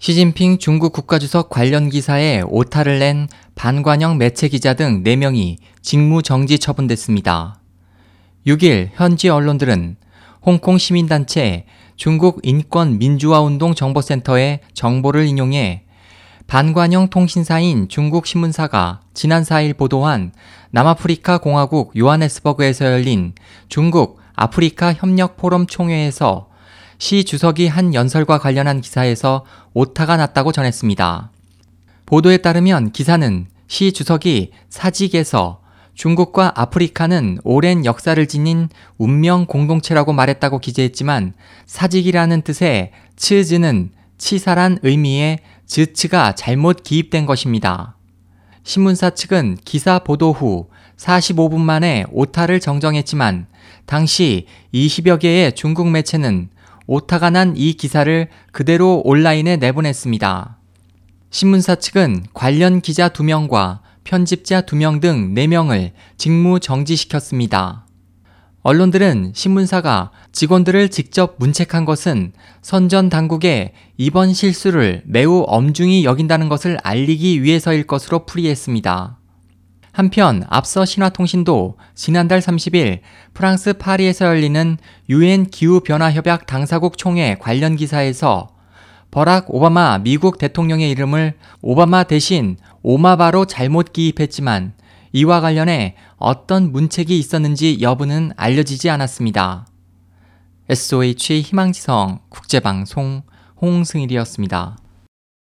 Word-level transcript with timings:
시진핑 0.00 0.58
중국 0.58 0.92
국가주석 0.92 1.50
관련 1.50 1.88
기사에 1.88 2.42
오타를 2.46 3.00
낸 3.00 3.26
반관영 3.56 4.16
매체 4.16 4.46
기자 4.46 4.74
등 4.74 5.02
4명이 5.02 5.56
직무 5.82 6.22
정지 6.22 6.60
처분됐습니다. 6.60 7.60
6일 8.46 8.90
현지 8.94 9.28
언론들은 9.28 9.96
홍콩 10.46 10.78
시민단체 10.78 11.64
중국 11.96 12.38
인권 12.44 12.98
민주화운동 12.98 13.74
정보센터의 13.74 14.60
정보를 14.72 15.26
인용해 15.26 15.82
반관영 16.46 17.10
통신사인 17.10 17.88
중국 17.88 18.26
신문사가 18.26 19.00
지난 19.14 19.42
4일 19.42 19.76
보도한 19.76 20.30
남아프리카 20.70 21.38
공화국 21.38 21.98
요하네스버그에서 21.98 22.84
열린 22.84 23.32
중국 23.68 24.20
아프리카 24.36 24.92
협력 24.92 25.36
포럼 25.36 25.66
총회에서 25.66 26.48
시 26.98 27.24
주석이 27.24 27.68
한 27.68 27.94
연설과 27.94 28.38
관련한 28.38 28.80
기사에서 28.80 29.44
오타가 29.72 30.16
났다고 30.16 30.52
전했습니다. 30.52 31.30
보도에 32.06 32.38
따르면 32.38 32.90
기사는 32.90 33.46
시 33.68 33.92
주석이 33.92 34.50
사직에서 34.68 35.60
중국과 35.94 36.52
아프리카는 36.56 37.38
오랜 37.44 37.84
역사를 37.84 38.24
지닌 38.26 38.68
운명 38.98 39.46
공동체라고 39.46 40.12
말했다고 40.12 40.58
기재했지만 40.58 41.34
사직이라는 41.66 42.42
뜻의 42.42 42.92
츠즈는 43.16 43.90
치사란 44.16 44.78
의미의 44.82 45.40
즈츠가 45.66 46.34
잘못 46.34 46.82
기입된 46.82 47.26
것입니다. 47.26 47.96
신문사 48.64 49.10
측은 49.10 49.58
기사 49.64 49.98
보도 49.98 50.32
후 50.32 50.68
45분 50.96 51.58
만에 51.60 52.04
오타를 52.10 52.60
정정했지만 52.60 53.46
당시 53.86 54.46
20여 54.74 55.18
개의 55.20 55.54
중국 55.54 55.88
매체는 55.90 56.48
오타가 56.88 57.28
난 57.28 57.52
이 57.54 57.74
기사를 57.74 58.28
그대로 58.50 59.02
온라인에 59.04 59.58
내보냈습니다. 59.58 60.58
신문사 61.30 61.74
측은 61.74 62.24
관련 62.32 62.80
기자 62.80 63.10
2명과 63.10 63.80
편집자 64.04 64.62
2명 64.62 65.02
등 65.02 65.34
4명을 65.34 65.92
직무 66.16 66.58
정지시켰습니다. 66.58 67.84
언론들은 68.62 69.32
신문사가 69.34 70.12
직원들을 70.32 70.88
직접 70.88 71.36
문책한 71.38 71.84
것은 71.84 72.32
선전 72.62 73.10
당국의 73.10 73.74
이번 73.98 74.32
실수를 74.32 75.02
매우 75.04 75.44
엄중히 75.46 76.04
여긴다는 76.06 76.48
것을 76.48 76.78
알리기 76.82 77.42
위해서일 77.42 77.86
것으로 77.86 78.24
풀이했습니다. 78.24 79.17
한편 79.98 80.44
앞서 80.48 80.84
신화통신도 80.84 81.76
지난달 81.96 82.38
30일 82.38 83.00
프랑스 83.34 83.72
파리에서 83.72 84.26
열리는 84.26 84.78
유엔 85.08 85.44
기후변화협약 85.50 86.46
당사국 86.46 86.96
총회 86.96 87.34
관련 87.34 87.74
기사에서 87.74 88.46
버락 89.10 89.52
오바마 89.52 89.98
미국 89.98 90.38
대통령의 90.38 90.88
이름을 90.92 91.34
오바마 91.62 92.04
대신 92.04 92.58
오마바로 92.82 93.44
잘못 93.44 93.92
기입했지만 93.92 94.74
이와 95.14 95.40
관련해 95.40 95.96
어떤 96.16 96.70
문책이 96.70 97.18
있었는지 97.18 97.78
여부는 97.80 98.34
알려지지 98.36 98.90
않았습니다. 98.90 99.66
SOH 100.68 101.40
희망지성 101.40 102.20
국제방송 102.28 103.22
홍승일이었습니다. 103.60 104.76